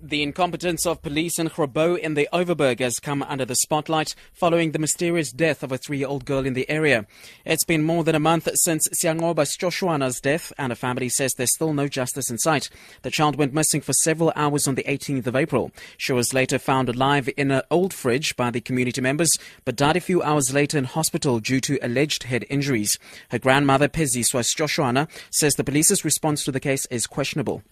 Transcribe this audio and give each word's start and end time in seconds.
The 0.00 0.22
incompetence 0.22 0.86
of 0.86 1.02
police 1.02 1.40
in 1.40 1.48
Grabouw 1.48 1.98
in 1.98 2.14
the 2.14 2.28
Overberg 2.32 2.78
has 2.78 3.00
come 3.00 3.20
under 3.24 3.44
the 3.44 3.56
spotlight 3.56 4.14
following 4.32 4.70
the 4.70 4.78
mysterious 4.78 5.32
death 5.32 5.64
of 5.64 5.72
a 5.72 5.78
three-year-old 5.78 6.24
girl 6.24 6.46
in 6.46 6.54
the 6.54 6.70
area. 6.70 7.04
It's 7.44 7.64
been 7.64 7.82
more 7.82 8.04
than 8.04 8.14
a 8.14 8.20
month 8.20 8.48
since 8.54 8.86
Siangoba's 9.02 9.56
Joshuana's 9.56 10.20
death, 10.20 10.52
and 10.56 10.70
her 10.70 10.76
family 10.76 11.08
says 11.08 11.32
there's 11.32 11.52
still 11.52 11.72
no 11.72 11.88
justice 11.88 12.30
in 12.30 12.38
sight. 12.38 12.70
The 13.02 13.10
child 13.10 13.34
went 13.34 13.52
missing 13.52 13.80
for 13.80 13.92
several 13.92 14.32
hours 14.36 14.68
on 14.68 14.76
the 14.76 14.84
18th 14.84 15.26
of 15.26 15.34
April. 15.34 15.72
She 15.96 16.12
was 16.12 16.32
later 16.32 16.60
found 16.60 16.88
alive 16.88 17.28
in 17.36 17.50
an 17.50 17.62
old 17.68 17.92
fridge 17.92 18.36
by 18.36 18.52
the 18.52 18.60
community 18.60 19.00
members, 19.00 19.36
but 19.64 19.74
died 19.74 19.96
a 19.96 20.00
few 20.00 20.22
hours 20.22 20.54
later 20.54 20.78
in 20.78 20.84
hospital 20.84 21.40
due 21.40 21.60
to 21.62 21.78
alleged 21.82 22.22
head 22.22 22.44
injuries. 22.48 22.96
Her 23.30 23.40
grandmother, 23.40 23.88
Peziswa 23.88 24.44
Joshuana, 24.44 25.08
says 25.32 25.54
the 25.54 25.64
police's 25.64 26.04
response 26.04 26.44
to 26.44 26.52
the 26.52 26.60
case 26.60 26.86
is 26.86 27.08
questionable. 27.08 27.64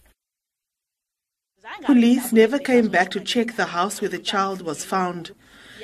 Police 1.83 2.33
never 2.33 2.59
came 2.59 2.89
back 2.89 3.11
to 3.11 3.19
check 3.19 3.55
the 3.55 3.67
house 3.67 4.01
where 4.01 4.09
the 4.09 4.19
child 4.19 4.61
was 4.61 4.83
found. 4.83 5.31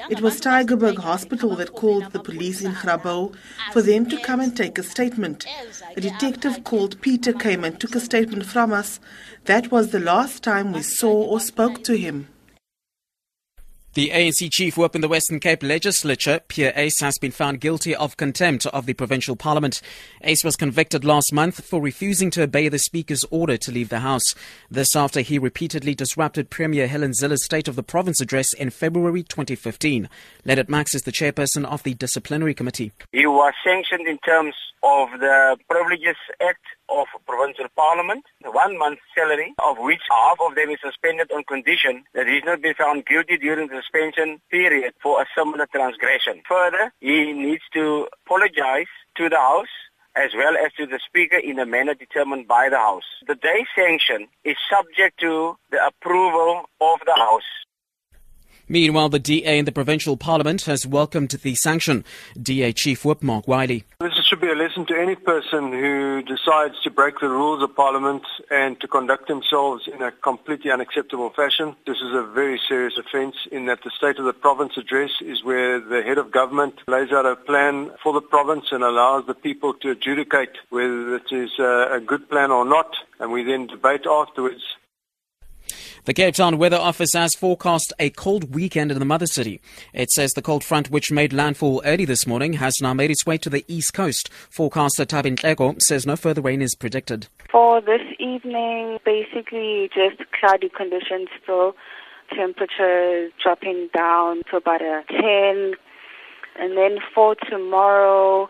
It 0.09 0.21
was 0.21 0.41
Tygerberg 0.41 0.97
Hospital 0.97 1.55
that 1.55 1.73
called 1.73 2.11
the 2.11 2.19
police 2.19 2.61
in 2.61 2.73
Grabouw 2.73 3.33
for 3.71 3.81
them 3.81 4.09
to 4.09 4.17
come 4.17 4.39
and 4.39 4.55
take 4.55 4.77
a 4.77 4.83
statement. 4.83 5.45
A 5.95 6.01
detective 6.01 6.63
called 6.63 6.99
Peter 7.01 7.31
came 7.31 7.63
and 7.63 7.79
took 7.79 7.95
a 7.95 7.99
statement 7.99 8.45
from 8.45 8.73
us. 8.73 8.99
That 9.45 9.71
was 9.71 9.91
the 9.91 9.99
last 9.99 10.43
time 10.43 10.73
we 10.73 10.81
saw 10.81 11.13
or 11.13 11.39
spoke 11.39 11.83
to 11.85 11.95
him. 11.95 12.27
The 13.95 14.09
ANC 14.09 14.51
chief 14.51 14.75
whip 14.75 14.95
in 14.95 15.01
the 15.01 15.07
Western 15.07 15.39
Cape 15.39 15.61
legislature, 15.61 16.41
Pierre 16.47 16.73
Uys, 16.73 16.99
has 17.01 17.19
been 17.19 17.31
found 17.31 17.61
guilty 17.61 17.95
of 17.95 18.17
contempt 18.17 18.65
of 18.65 18.85
the 18.85 18.93
provincial 18.93 19.35
parliament. 19.35 19.81
Uys 20.23 20.43
was 20.43 20.55
convicted 20.55 21.05
last 21.05 21.31
month 21.31 21.63
for 21.63 21.79
refusing 21.79 22.29
to 22.31 22.41
obey 22.41 22.69
the 22.69 22.79
speaker's 22.79 23.23
order 23.29 23.55
to 23.57 23.71
leave 23.71 23.89
the 23.89 23.99
house. 23.99 24.33
This 24.69 24.95
after 24.95 25.21
he 25.21 25.37
repeatedly 25.37 25.93
disrupted 25.93 26.49
Premier 26.49 26.87
Helen 26.87 27.13
Zille's 27.13 27.45
State 27.45 27.67
of 27.67 27.75
the 27.75 27.83
Province 27.83 28.19
address 28.19 28.51
in 28.53 28.71
February 28.71 29.21
2015. 29.21 30.09
Lennit 30.43 30.69
Max 30.69 30.95
is 30.95 31.03
the 31.03 31.11
chairperson 31.11 31.63
of 31.63 31.83
the 31.83 31.93
disciplinary 31.93 32.55
committee. 32.55 32.91
He 33.11 33.27
was 33.27 33.53
sanctioned 33.63 34.07
in 34.07 34.17
terms 34.19 34.55
of 34.81 35.11
the 35.19 35.55
Privileges 35.69 36.17
Act 36.41 36.65
of 36.89 37.07
provincial 37.25 37.67
parliament, 37.75 38.25
one 38.43 38.77
month's 38.77 39.01
salary, 39.15 39.53
of 39.63 39.77
which 39.79 40.01
half 40.09 40.37
of 40.45 40.55
them 40.55 40.69
is 40.69 40.79
suspended 40.83 41.31
on 41.31 41.43
condition 41.45 42.03
that 42.13 42.27
he 42.27 42.33
he's 42.33 42.43
not 42.43 42.61
been 42.61 42.73
found 42.73 43.05
guilty 43.05 43.37
during 43.37 43.67
the 43.67 43.82
suspension 43.83 44.39
period 44.49 44.93
for 45.01 45.21
a 45.21 45.25
similar 45.37 45.67
transgression. 45.73 46.41
Further, 46.47 46.91
he 46.99 47.33
needs 47.33 47.63
to 47.73 48.07
apologize 48.25 48.87
to 49.17 49.29
the 49.29 49.37
House 49.37 49.67
as 50.15 50.31
well 50.35 50.55
as 50.55 50.71
to 50.73 50.85
the 50.85 50.99
Speaker 51.05 51.37
in 51.37 51.59
a 51.59 51.65
manner 51.65 51.93
determined 51.93 52.47
by 52.47 52.69
the 52.69 52.77
House. 52.77 53.03
The 53.27 53.35
day 53.35 53.65
sanction 53.75 54.27
is 54.43 54.55
subject 54.69 55.19
to 55.21 55.57
the 55.71 55.85
approval 55.85 56.65
of 56.81 56.99
the 57.05 57.15
House. 57.17 57.41
Meanwhile, 58.69 59.09
the 59.09 59.19
DA 59.19 59.59
in 59.59 59.65
the 59.65 59.71
provincial 59.71 60.15
parliament 60.15 60.63
has 60.63 60.87
welcomed 60.87 61.29
the 61.29 61.55
sanction. 61.55 62.05
DA 62.41 62.71
Chief 62.71 63.03
Whip 63.03 63.21
Mark 63.21 63.47
Wiley. 63.47 63.83
This 63.99 64.12
should 64.33 64.41
be 64.41 64.49
a 64.49 64.55
lesson 64.55 64.83
to 64.83 64.99
any 64.99 65.13
person 65.13 65.71
who 65.71 66.23
decides 66.23 66.81
to 66.81 66.89
break 66.89 67.19
the 67.19 67.29
rules 67.29 67.61
of 67.61 67.75
parliament 67.75 68.23
and 68.49 68.81
to 68.81 68.87
conduct 68.87 69.27
themselves 69.27 69.87
in 69.87 70.01
a 70.01 70.11
completely 70.11 70.71
unacceptable 70.71 71.29
fashion. 71.29 71.75
This 71.85 71.97
is 71.97 72.15
a 72.15 72.23
very 72.23 72.59
serious 72.67 72.97
offence 72.97 73.35
in 73.51 73.67
that 73.67 73.83
the 73.83 73.91
State 73.91 74.17
of 74.17 74.25
the 74.25 74.33
Province 74.33 74.75
address 74.75 75.11
is 75.21 75.43
where 75.43 75.79
the 75.79 76.01
head 76.01 76.17
of 76.17 76.31
government 76.31 76.81
lays 76.87 77.11
out 77.11 77.27
a 77.27 77.35
plan 77.35 77.91
for 78.01 78.11
the 78.11 78.21
province 78.21 78.71
and 78.71 78.83
allows 78.83 79.27
the 79.27 79.35
people 79.35 79.75
to 79.75 79.91
adjudicate 79.91 80.57
whether 80.71 81.15
it 81.17 81.31
is 81.31 81.51
a 81.59 82.01
good 82.03 82.27
plan 82.27 82.49
or 82.49 82.65
not, 82.65 82.91
and 83.19 83.31
we 83.31 83.43
then 83.43 83.67
debate 83.67 84.07
afterwards 84.07 84.63
the 86.05 86.13
Cape 86.13 86.35
Town 86.35 86.57
Weather 86.57 86.77
Office 86.77 87.13
has 87.13 87.33
forecast 87.33 87.93
a 87.97 88.09
cold 88.09 88.53
weekend 88.53 88.91
in 88.91 88.99
the 88.99 89.05
mother 89.05 89.25
city. 89.25 89.61
It 89.93 90.11
says 90.11 90.33
the 90.33 90.41
cold 90.41 90.63
front, 90.63 90.89
which 90.89 91.11
made 91.11 91.31
landfall 91.31 91.81
early 91.85 92.03
this 92.03 92.27
morning, 92.27 92.53
has 92.53 92.75
now 92.81 92.93
made 92.93 93.09
its 93.09 93.25
way 93.25 93.37
to 93.37 93.49
the 93.49 93.63
east 93.69 93.93
coast. 93.93 94.29
Forecaster 94.49 95.05
Tabin 95.05 95.37
Tlego 95.37 95.81
says 95.81 96.05
no 96.05 96.17
further 96.17 96.41
rain 96.41 96.61
is 96.61 96.75
predicted. 96.75 97.27
For 97.49 97.79
this 97.79 98.01
evening, 98.19 98.99
basically 99.05 99.89
just 99.93 100.21
cloudy 100.37 100.69
conditions 100.69 101.29
still. 101.41 101.75
Temperatures 102.35 103.31
dropping 103.41 103.89
down 103.93 104.41
to 104.49 104.57
about 104.57 104.81
a 104.81 105.03
10. 105.09 105.73
And 106.59 106.77
then 106.77 106.97
for 107.15 107.35
tomorrow, 107.49 108.49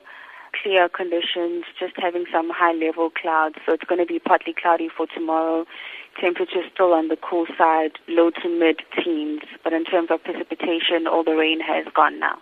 clear 0.62 0.90
conditions, 0.90 1.66
just 1.80 1.94
having 1.97 2.25
some 2.31 2.50
high 2.50 2.74
level 2.74 3.09
clouds. 3.09 3.56
So 3.66 3.74
it's 3.74 3.84
going 3.84 4.00
to 4.00 4.06
be 4.06 4.19
partly 4.19 4.53
cloudy 4.59 4.90
for 4.96 5.08
tomorrow. 5.08 5.66
Temperatures 6.19 6.66
still 6.74 6.94
on 6.94 7.07
the 7.07 7.18
cool 7.18 7.46
side, 7.57 7.94
low 8.07 8.29
to 8.29 8.50
mid 8.50 8.81
teens. 9.03 9.41
But 9.63 9.74
in 9.74 9.84
terms 9.84 10.09
of 10.12 10.24
precipitation, 10.24 11.07
all 11.07 11.24
the 11.24 11.35
rain 11.35 11.59
has 11.59 11.85
gone 11.94 12.19
now. 12.19 12.40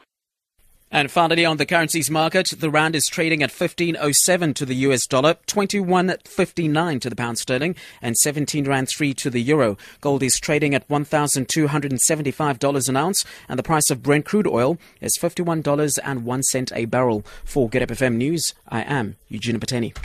And 0.94 1.10
finally, 1.10 1.46
on 1.46 1.56
the 1.56 1.66
currencies 1.66 2.12
market, 2.12 2.50
the 2.60 2.70
rand 2.70 2.98
is 2.98 3.06
trading 3.06 3.42
at 3.42 3.50
15.07 3.50 4.56
to 4.56 4.66
the 4.66 4.76
US 4.76 5.08
dollar, 5.08 5.36
21.59 5.48 7.00
to 7.00 7.10
the 7.10 7.16
pound 7.16 7.38
sterling, 7.38 7.78
and 8.02 8.18
17 8.18 8.66
rand 8.66 8.90
3 8.90 9.14
to 9.14 9.30
the 9.30 9.42
euro. 9.42 9.78
Gold 10.02 10.22
is 10.22 10.38
trading 10.38 10.76
at 10.76 10.86
$1,275 10.90 12.90
an 12.90 12.98
ounce, 12.98 13.24
and 13.48 13.58
the 13.58 13.64
price 13.64 13.90
of 13.90 14.04
Brent 14.04 14.26
crude 14.26 14.48
oil 14.48 14.78
is 15.00 15.18
$51.01 15.18 16.76
a 16.76 16.86
barrel. 16.86 17.24
For 17.46 17.70
Good 17.70 17.88
FM 17.88 18.16
News, 18.16 18.54
I 18.68 18.82
am 18.82 19.16
Eugene 19.30 19.62
Pateni. 19.62 19.96